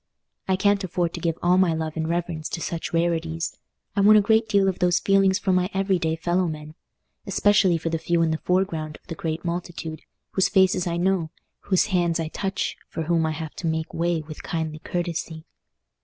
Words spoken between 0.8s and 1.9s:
afford to give all my